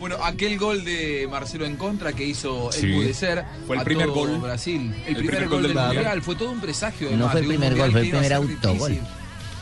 [0.00, 2.92] Bueno, aquel gol de Marcelo en contra que hizo el Sí.
[2.92, 4.38] Pudecer Fue el a primer todo gol.
[4.38, 4.94] Brasil.
[5.06, 6.22] El, primer, gol del mundial.
[6.22, 7.10] Fue todo un presagio.
[7.10, 8.98] No además, fue el primer mundial gol, fue el primer autogol.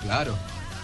[0.04, 0.38] Claro.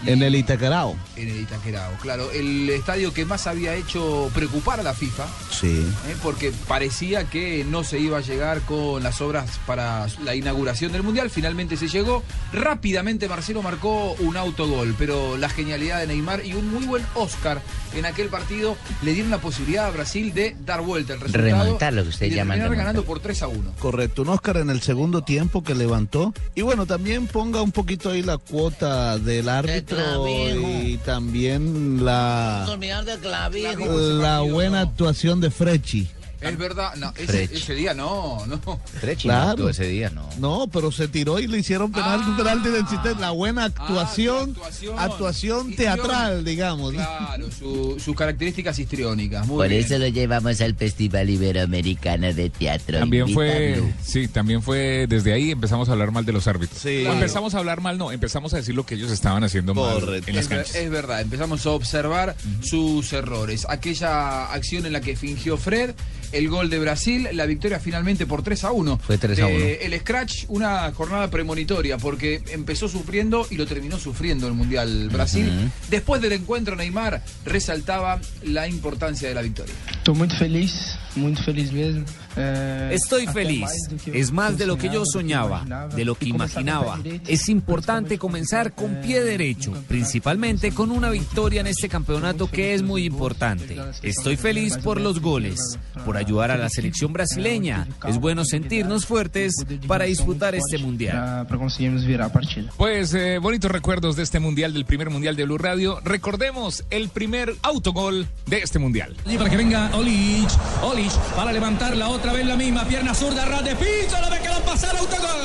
[0.05, 0.95] En el Itacarao.
[1.15, 2.31] En el Itaquerao, claro.
[2.31, 5.85] El estadio que más había hecho preocupar a la FIFA, Sí.
[6.07, 6.15] ¿eh?
[6.23, 11.03] porque parecía que no se iba a llegar con las obras para la inauguración del
[11.03, 11.29] Mundial.
[11.29, 12.23] Finalmente se llegó.
[12.53, 17.61] Rápidamente Marcelo marcó un autogol, pero la genialidad de Neymar y un muy buen Oscar
[17.93, 21.45] en aquel partido le dieron la posibilidad a Brasil de dar vuelta el resultado.
[21.63, 23.73] Remontar, lo que ustedes y de llaman ganando por 3 a 1.
[23.79, 26.33] Correcto, un Oscar en el segundo tiempo que levantó.
[26.55, 33.05] Y bueno, también ponga un poquito ahí la cuota del árbitro y también la, olvidar
[33.05, 33.97] de clavijo.
[33.97, 36.07] la buena actuación de Frechi.
[36.41, 38.79] Es verdad, no, ese, día no, no.
[39.21, 39.69] Claro.
[39.69, 40.29] ese día, no.
[40.39, 42.27] No, pero se tiró y le hicieron penal, Ah.
[42.29, 43.19] un penalti de existente.
[43.19, 44.99] La buena actuación, Ah, actuación.
[44.99, 46.93] actuación teatral, digamos.
[46.93, 49.45] Claro, su- sus características histriónicas.
[49.47, 49.83] Muy Por bien.
[49.83, 52.99] eso lo llevamos al Festival Iberoamericano de Teatro.
[52.99, 56.79] También fue, sí, también fue desde ahí empezamos a hablar mal de los árbitros.
[56.81, 56.99] Sí.
[57.01, 57.15] Claro.
[57.15, 60.35] empezamos a hablar mal, no, empezamos a decir lo que ellos estaban haciendo mal en
[60.35, 60.75] las canchas.
[60.75, 63.65] es verdad, empezamos a observar sus errores.
[63.69, 65.95] Aquella acción en la que fingió Fred,
[66.31, 68.99] el gol de Brasil, la victoria finalmente por 3 a 1.
[68.99, 69.93] Fue 3 a Eh, 1.
[69.93, 75.71] el Scratch, una jornada premonitoria, porque empezó sufriendo y lo terminó sufriendo el Mundial Brasil.
[75.89, 79.73] Después del encuentro, Neymar resaltaba la importancia de la victoria.
[79.97, 82.05] Estou muito feliz, muito feliz mesmo.
[82.35, 83.69] É, Estoy feliz.
[84.05, 86.99] Es más de lo que yo soñaba, de lo que imaginaba.
[87.27, 92.49] Es importante principalmente comenzar con pie eh, derecho, principalmente con una victoria en este campeonato
[92.49, 93.77] que es muy importante.
[94.01, 97.87] Estoy feliz por los goles, por ayudar a la selección brasileña.
[98.07, 99.53] Es bueno sentirnos fuertes
[99.87, 101.45] para disfrutar este mundial.
[101.47, 102.71] Para conseguirmos virar a partida.
[102.77, 105.99] Pues eh, bonitos recuerdos de este mundial, del primer mundial de Blue Radio.
[106.03, 109.15] Recordemos el primer autogol de este mundial.
[109.25, 110.51] Y para que venga Olich,
[110.83, 110.98] Olich
[111.35, 114.59] para levantarla otra vez la misma pierna zurda, ras de piso, la ve que la
[114.59, 115.41] pasa el autogol.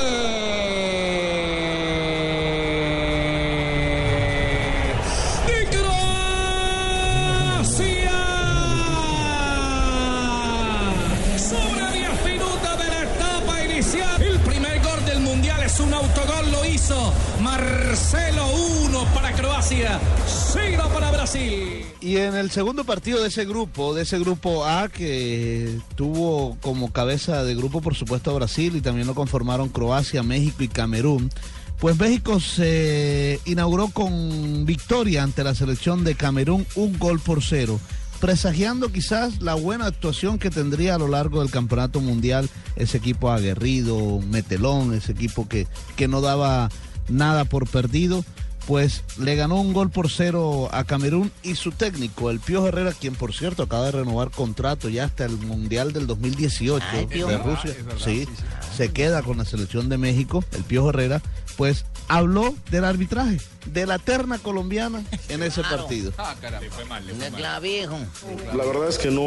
[5.47, 6.91] ¡De Croacia!
[11.37, 14.21] Sobre 10 minutos de la etapa inicial.
[14.21, 20.01] El primer gol del mundial es un autogol, lo hizo Marcelo 1 para Croacia, 0
[20.03, 20.24] para
[22.05, 26.91] Y en el segundo partido de ese grupo, de ese grupo A, que tuvo como
[26.91, 31.31] cabeza de grupo, por supuesto, Brasil y también lo conformaron Croacia, México y Camerún.
[31.79, 37.79] Pues México se inauguró con victoria ante la selección de Camerún, un gol por cero,
[38.21, 43.31] presagiando quizás la buena actuación que tendría a lo largo del campeonato mundial ese equipo
[43.31, 46.69] aguerrido, metelón, ese equipo que, que no daba
[47.09, 48.23] nada por perdido
[48.67, 52.93] pues le ganó un gol por cero a Camerún y su técnico, el Pío Herrera,
[52.93, 57.27] quien por cierto acaba de renovar contrato ya hasta el Mundial del 2018 Ay, Pío.
[57.27, 57.71] de Rusia.
[57.71, 58.43] es verdad, sí, sí, sí.
[58.77, 61.21] se queda con la selección de México, el Pío Herrera,
[61.57, 66.11] pues habló del arbitraje, de la terna colombiana en ese partido.
[66.17, 66.65] Ah, caramba.
[67.01, 67.97] De clavijo.
[68.55, 69.21] La verdad es que no,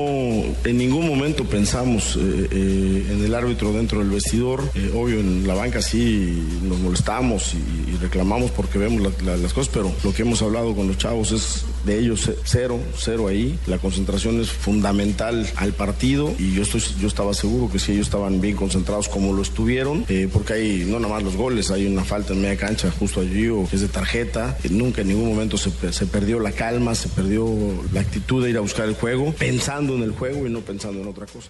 [0.65, 4.63] en ningún momento pensamos eh, eh, en el árbitro dentro del vestidor.
[4.75, 7.59] Eh, obvio, en la banca sí nos molestamos y,
[7.93, 10.99] y reclamamos porque vemos la- la- las cosas, pero lo que hemos hablado con los
[10.99, 13.59] chavos es de ellos cero, cero ahí.
[13.67, 18.07] La concentración es fundamental al partido y yo, estoy, yo estaba seguro que si ellos
[18.07, 21.87] estaban bien concentrados como lo estuvieron, eh, porque hay no nada más los goles, hay
[21.87, 24.28] una falta en media cancha justo allí o que es de tarjeta.
[24.65, 27.47] Eh, nunca en ningún momento se, pe- se perdió la calma, se perdió
[27.93, 31.01] la actitud de ir a buscar el juego, pensando en el juego y no pensando
[31.01, 31.49] en otra cosa.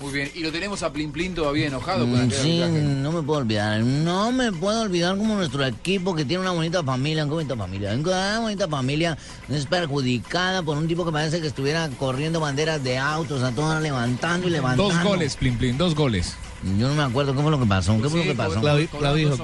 [0.00, 2.86] Muy bien, y lo tenemos a Plin Plin todavía enojado con Mm, aquel Sí, arbitraje.
[2.86, 3.80] no me puedo olvidar.
[3.82, 7.92] No me puedo olvidar como nuestro equipo que tiene una bonita familia, una bonita familia,
[7.94, 9.18] una bonita familia
[9.50, 13.82] es perjudicada por un tipo que parece que estuviera corriendo banderas de autos a todas
[13.82, 14.90] levantando y levantando.
[14.94, 16.34] Dos goles, Plin Plin, dos goles.
[16.78, 18.00] Yo no me acuerdo qué fue lo que pasó.
[18.02, 18.58] ¿Qué fue lo que pasó?
[18.60, 19.34] offside clavijo.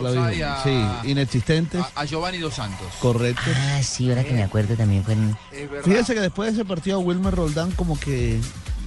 [0.45, 2.87] a- Sí, inexistentes, A, a Giovanni Dos Santos.
[3.01, 3.41] correcto.
[3.55, 5.37] Ah, sí, ahora que me acuerdo también fue en...
[5.83, 8.39] Fíjese que después de ese partido Wilmer Roldán como que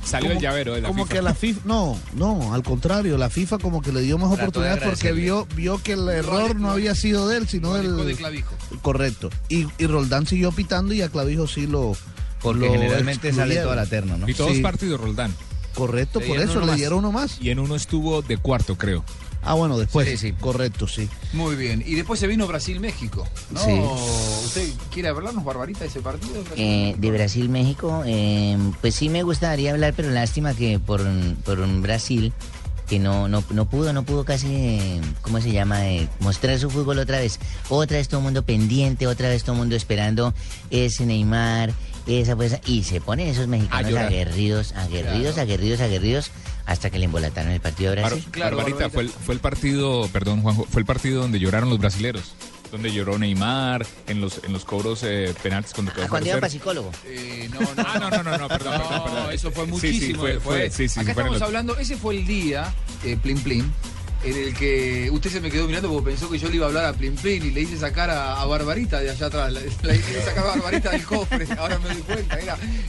[0.04, 1.16] Salió como, el llavero de la como FIFA.
[1.16, 4.82] que la FIFA no no al contrario la FIFA como que le dio más oportunidades
[4.84, 8.18] porque vio vio que el error no había sido de él sino alejó de del
[8.18, 8.56] Clavijo.
[8.82, 11.98] correcto y, y Roldán siguió pitando y a Clavijo sí lo
[12.42, 13.64] Porque lo generalmente sale excluyeron.
[13.66, 14.30] toda la terna, ¿no?
[14.30, 14.62] Y todos Sí.
[14.62, 15.34] partidos, Roldán.
[15.80, 16.76] Correcto Le por eso le más.
[16.78, 19.04] dieron uno más Y en uno estuvo de cuarto, creo.
[19.42, 20.34] ah bueno después Sí, sí.
[20.34, 21.84] correcto sí Muy bien.
[21.86, 23.28] Y después se vino Brasil-México.
[23.52, 23.60] ¿no?
[23.64, 23.72] Sí.
[24.46, 26.44] ¿Usted quiere hablarnos, Barbarita, de ese partido?
[26.56, 31.02] Eh, de Brasil, México, eh, pues sí me gustaría hablar, pero lástima que por,
[31.46, 32.34] por un Brasil
[32.88, 35.88] que no, no, no pudo, no pudo casi, eh, ¿cómo se llama?
[35.88, 37.40] Eh, mostrar su fútbol otra vez.
[37.70, 40.34] Otra vez todo el mundo pendiente, otra vez todo el mundo esperando
[40.72, 41.72] ese Neymar,
[42.18, 42.36] esa
[42.66, 46.32] y se ponen esos mexicanos aguerridos, aguerridos, aguerridos, aguerridos,
[46.66, 48.28] hasta que le embolataron el partido de Bar- Brasil.
[48.32, 51.80] Claro, Barbarita, fue el, fue el partido, perdón Juanjo, fue el partido donde lloraron los
[51.80, 52.34] brasileros.
[52.72, 56.36] Donde lloró Neymar en los en los cobros eh, penaltis cuando quedó Ah, cuando iba
[56.40, 56.52] para 0-0.
[56.52, 56.92] psicólogo.
[57.08, 59.32] Eh, no, no, Ah, no, no, no, no, perdón, No, perdón, perdón.
[59.34, 62.16] eso fue Sí, sí, muchísimo fue- fue- sí, sí, Acá estamos los- hablando, ese fue
[62.18, 62.72] el día,
[63.04, 63.74] eh, Plin Plin,
[64.24, 66.70] en el que usted se me quedó mirando porque pensó que yo le iba a
[66.70, 69.54] hablar a Plin Plin y le hice sacar a, a Barbarita de allá atrás.
[69.54, 72.38] Le, hice sacar a Barbarita del cofre, ahora me doy cuenta,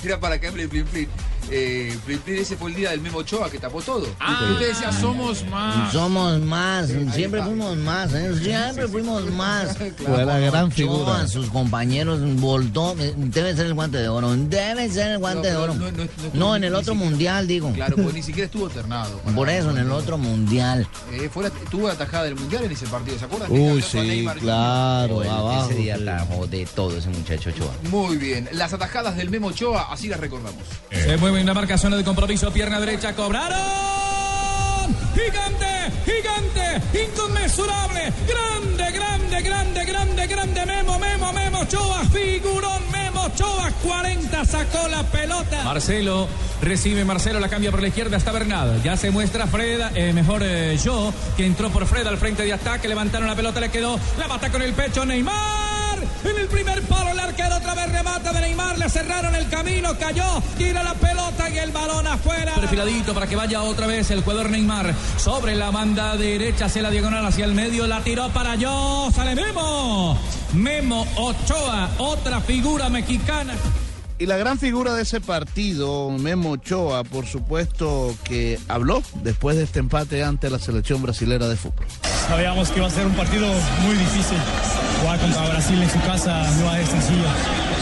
[0.02, 1.08] era, para que hable Plin.
[1.50, 4.06] Eh, ese fue el día del Memo Ochoa que tapó todo.
[4.20, 4.48] Ah.
[4.52, 5.92] usted decía, somos más.
[5.92, 7.44] Somos más, siempre está.
[7.46, 8.34] fuimos más, ¿eh?
[8.40, 9.76] siempre fuimos más.
[9.96, 11.26] Fue la gran Ochoa, figura.
[11.28, 15.58] sus compañeros voltó, eh, debe ser el guante de oro, debe ser el guante No,
[15.58, 15.74] de oro.
[15.74, 17.72] no- no- no estuvo No, en el otro siquiera- mundial, digo.
[17.72, 19.18] Claro, pues ni siquiera estuvo ternado.
[19.18, 20.86] para- Por eso, en el otro mundial.
[21.12, 23.50] Eh, fue la- tuvo la tajada del mundial en ese partido, ¿se acuerdan?
[23.50, 24.38] Uy, sí, Neymar.
[24.38, 25.70] claro, el- abajo.
[25.70, 26.02] ese día sí.
[26.08, 27.72] atajó de todo ese muchacho Ochoa.
[27.90, 30.62] Muy bien, las atajadas del Memo Ochoa, así las recordamos.
[30.90, 33.58] Se mueve en la marcación de compromiso, pierna derecha, cobraron.
[35.14, 35.66] Gigante,
[36.04, 44.44] gigante, inconmensurable, grande, grande, grande, grande, grande, Memo, Memo, Memo, Ochoa, figurón, Memo, Ochoa, 40,
[44.44, 45.64] sacó la pelota.
[45.64, 46.28] Marcelo,
[46.62, 48.82] recibe Marcelo, la cambia por la izquierda, está Bernal.
[48.82, 52.52] Ya se muestra Fred, eh, mejor eh, yo, que entró por Fred al frente de
[52.52, 55.69] ataque, levantaron la pelota, le quedó, la bata con el pecho, Neymar.
[56.24, 59.96] En el primer palo, el arquero otra vez remata de Neymar, le cerraron el camino,
[59.98, 62.54] cayó, tira la pelota y el balón afuera.
[62.56, 66.90] Perfiladito para que vaya otra vez el jugador Neymar sobre la banda derecha, hacia la
[66.90, 70.18] diagonal hacia el medio, la tiró para yo, sale Memo.
[70.52, 73.54] Memo Ochoa, otra figura mexicana.
[74.18, 79.62] Y la gran figura de ese partido, Memo Ochoa, por supuesto que habló después de
[79.62, 81.86] este empate ante la selección brasilera de fútbol.
[82.28, 83.46] Sabíamos que iba a ser un partido
[83.82, 84.36] muy difícil.
[85.00, 87.24] Jugar contra Brasil en su casa no va a ser sencillo.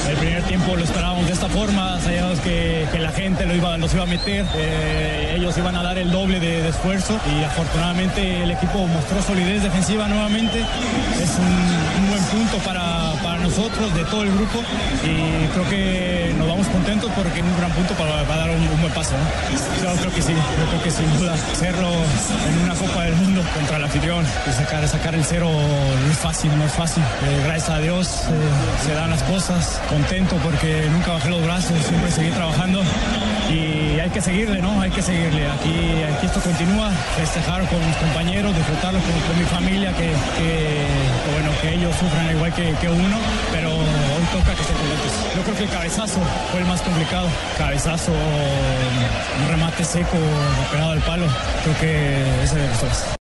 [0.09, 3.77] El primer tiempo lo esperábamos de esta forma, sabíamos que, que la gente lo iba,
[3.77, 8.43] los iba a meter, eh, ellos iban a dar el doble de, esfuerzo y afortunadamente
[8.43, 10.61] el equipo mostró solidez defensiva nuevamente.
[11.21, 14.63] Es un, buen punto para, para nosotros, de todo el grupo
[15.05, 18.81] y creo que nos vamos contentos porque es un gran punto para, para dar un,
[18.81, 19.13] buen paso.
[19.83, 21.89] Yo creo que sí, yo creo que sin duda hacerlo
[22.49, 26.19] en una Copa del Mundo contra el anfitrión y sacar, sacar el cero no es
[26.19, 27.03] fácil, no es fácil.
[27.23, 31.77] Eh, gracias a Dios eh, se dan las cosas, contento porque nunca bajé los brazos,
[31.87, 32.81] siempre seguí trabajando
[33.51, 34.81] y hay que seguirle, ¿no?
[34.81, 35.51] Hay que seguirle.
[35.51, 40.13] Aquí, esto continúa, festejar con mis compañeros, disfrutarlo con, mi familia, que,
[41.33, 43.17] bueno, que ellos sufran igual que, uno,
[43.53, 45.11] pero hoy toca que se conecten.
[45.37, 46.21] Yo creo que el cabezazo
[46.51, 47.27] fue el más complicado.
[47.57, 50.17] Cabezazo, un remate seco,
[50.71, 51.27] pegado al palo.
[51.65, 53.09] Creo que ese es.